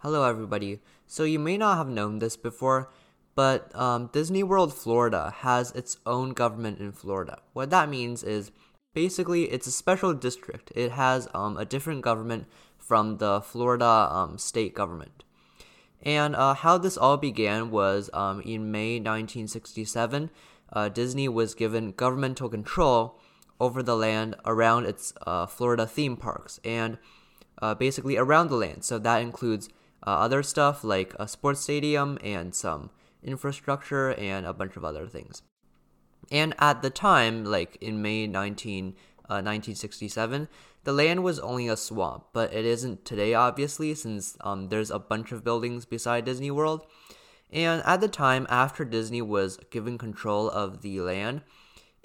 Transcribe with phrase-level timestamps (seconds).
[0.00, 0.80] Hello, everybody.
[1.06, 2.90] So, you may not have known this before,
[3.34, 7.38] but um, Disney World Florida has its own government in Florida.
[7.54, 8.52] What that means is
[8.92, 12.46] basically it's a special district, it has um, a different government
[12.76, 15.24] from the Florida um, state government.
[16.02, 20.28] And uh, how this all began was um, in May 1967,
[20.74, 23.18] uh, Disney was given governmental control
[23.58, 26.98] over the land around its uh, Florida theme parks and
[27.62, 28.84] uh, basically around the land.
[28.84, 29.70] So that includes
[30.10, 32.90] other stuff like a sports stadium and some
[33.22, 35.42] infrastructure and a bunch of other things.
[36.30, 38.94] And at the time, like in May 19,
[39.28, 40.48] uh, 1967,
[40.84, 44.98] the land was only a swamp, but it isn't today, obviously, since um, there's a
[44.98, 46.86] bunch of buildings beside Disney World.
[47.50, 51.42] And at the time, after Disney was given control of the land,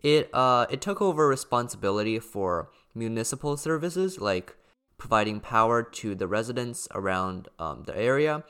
[0.03, 4.55] it uh, it took over responsibility for municipal services like
[5.01, 8.43] providing power to the residents around um, the area,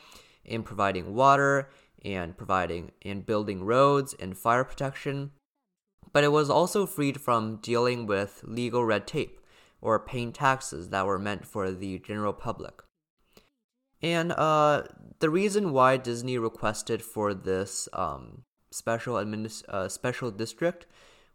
[0.45, 1.69] and providing water,
[2.03, 5.31] and providing and building roads and fire protection.
[6.11, 9.39] But it was also freed from dealing with legal red tape
[9.79, 12.81] or paying taxes that were meant for the general public.
[14.01, 14.83] And uh,
[15.19, 20.85] the reason why Disney requested for this um, special administ- uh, special district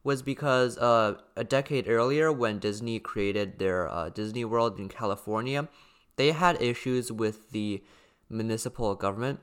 [0.07, 5.69] was because uh, a decade earlier, when Disney created their uh, Disney World in California,
[6.15, 7.83] they had issues with the
[8.31, 9.41] municipal government,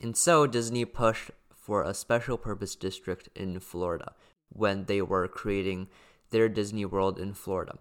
[0.00, 4.12] and so Disney pushed for a special purpose district in Florida
[4.48, 5.88] when they were creating
[6.30, 7.76] their Disney World in Florida.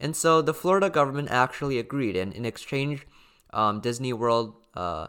[0.00, 3.06] And so the Florida government actually agreed, and in exchange,
[3.52, 5.06] um, Disney World uh,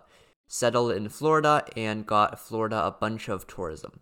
[0.47, 4.01] settled in Florida and got Florida a bunch of tourism.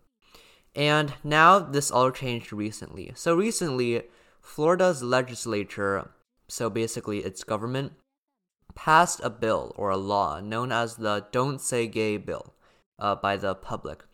[0.74, 3.12] And now this all changed recently.
[3.14, 4.02] So recently,
[4.40, 6.10] Florida's legislature,
[6.48, 7.92] so basically its government,
[8.74, 12.54] passed a bill or a law known as the Don't Say Gay Bill
[12.98, 14.04] uh, by the public,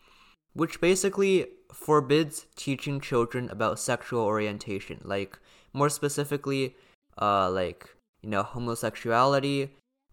[0.53, 5.39] which basically forbids teaching children about sexual orientation, like
[5.73, 6.75] more specifically,
[7.19, 7.89] uh, like
[8.21, 9.69] you know homosexuality,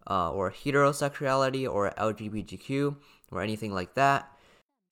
[0.08, 2.96] uh, or heterosexuality, or LGBTQ,
[3.30, 4.32] or anything like that.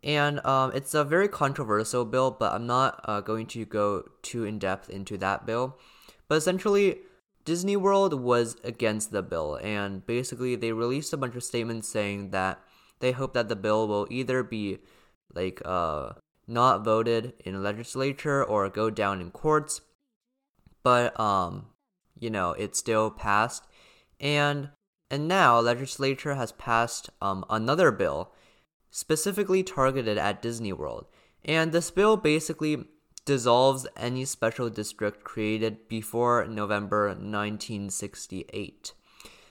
[0.06, 4.44] And um, it's a very controversial bill, but I'm not uh, going to go too
[4.44, 5.76] in depth into that bill.
[6.28, 6.98] But essentially,
[7.44, 12.30] Disney World was against the bill, and basically, they released a bunch of statements saying
[12.30, 12.60] that
[13.00, 14.78] they hope that the bill will either be
[15.34, 16.12] like uh,
[16.46, 19.80] not voted in legislature or go down in courts.
[20.84, 21.66] But um,
[22.16, 23.64] you know, it still passed,
[24.20, 24.70] and
[25.10, 28.32] and now legislature has passed um another bill
[28.96, 31.04] specifically targeted at Disney World.
[31.44, 32.86] And this bill basically
[33.26, 38.94] dissolves any special district created before November 1968.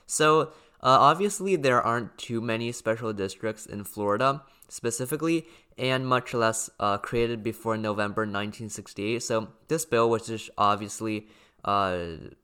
[0.04, 0.40] So,
[0.82, 5.46] uh, obviously, there aren't too many special districts in Florida specifically,
[5.78, 9.22] and much less uh, created before November 1968.
[9.22, 11.28] So, this bill was just obviously
[11.64, 11.98] uh,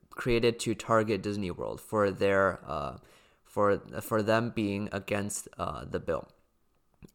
[0.09, 2.99] created to target Disney World for their uh,
[3.43, 6.29] for for them being against uh, the bill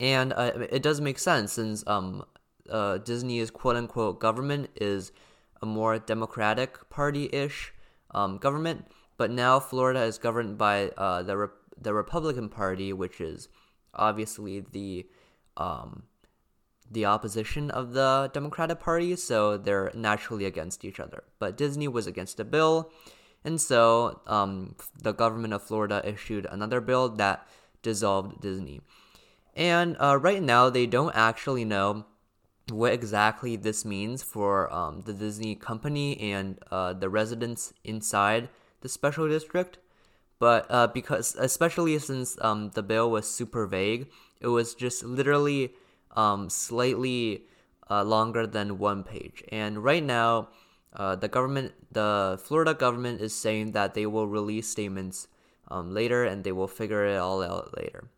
[0.00, 2.25] and uh, it does make sense since um,
[2.71, 5.12] uh, Disney's quote unquote government is
[5.60, 7.72] a more democratic party ish
[8.12, 11.49] um, government, but now Florida is governed by uh, the Re-
[11.81, 13.49] the Republican Party, which is
[13.94, 15.06] obviously the
[15.56, 16.05] um,
[16.91, 21.25] the opposition of the Democratic Party, so they're naturally against each other.
[21.38, 22.91] But Disney was against a bill,
[23.44, 27.47] and so um, the government of Florida issued another bill that
[27.82, 28.81] dissolved Disney.
[29.59, 32.07] And uh, right now, they don't actually know
[32.71, 38.49] what exactly this means for um, the Disney company and uh, the residents inside
[38.83, 39.79] the special district.
[40.39, 44.07] But uh, because, especially since um, the bill was super vague,
[44.41, 45.73] it was just literally
[46.15, 47.43] um, slightly
[47.91, 49.43] uh, longer than one page.
[49.51, 50.51] And right now,
[50.95, 55.27] uh, the government, the Florida government, is saying that they will release statements
[55.67, 58.09] um, later and they will figure it all out later.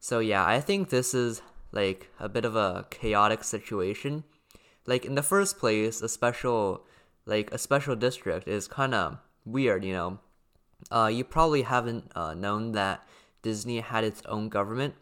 [0.00, 1.42] So yeah, I think this is
[1.72, 4.24] like a bit of a chaotic situation.
[4.86, 6.84] Like in the first place, a special
[7.26, 10.18] like a special district is kind of weird, you know.
[10.90, 13.06] Uh, you probably haven't uh, known that
[13.42, 14.94] Disney had its own government,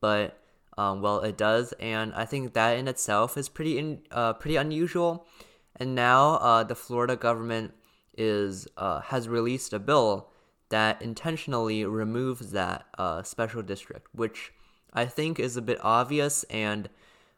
[0.00, 0.38] but
[0.76, 4.54] um, well, it does, and I think that in itself is pretty in, uh, pretty
[4.54, 5.26] unusual.
[5.74, 7.72] And now uh, the Florida government
[8.16, 10.30] is uh, has released a bill
[10.70, 14.52] that intentionally removes that uh, special district, which
[14.92, 16.88] I think is a bit obvious, and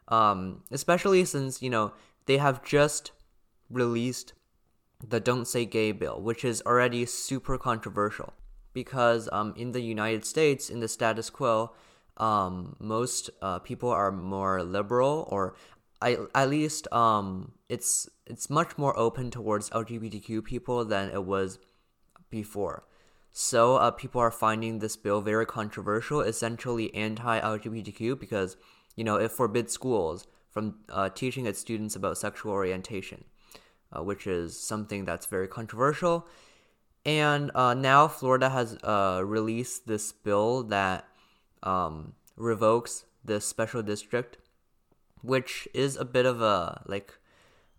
[0.07, 1.93] um, especially since you know
[2.25, 3.11] they have just
[3.69, 4.33] released
[5.05, 8.33] the "Don't Say Gay" bill, which is already super controversial.
[8.73, 11.71] because um, in the United States, in the status quo,
[12.17, 15.55] um, most uh, people are more liberal, or
[16.01, 21.59] I, at least um, it's it's much more open towards LGBTQ people than it was
[22.29, 22.83] before.
[23.31, 28.57] So uh, people are finding this bill very controversial, essentially anti-LGBTQ, because
[28.95, 33.23] you know it forbids schools from uh, teaching its students about sexual orientation,
[33.93, 36.27] uh, which is something that's very controversial.
[37.05, 41.07] And uh, now Florida has uh, released this bill that
[41.63, 44.37] um, revokes this special district,
[45.21, 47.13] which is a bit of a like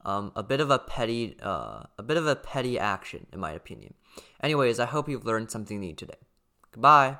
[0.04, 3.52] um, a bit of a petty uh, a bit of a petty action in my
[3.52, 3.94] opinion.
[4.42, 6.20] Anyways, I hope you've learned something new today.
[6.72, 7.18] Goodbye.